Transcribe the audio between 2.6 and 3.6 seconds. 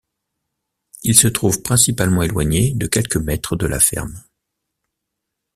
de quelques mètres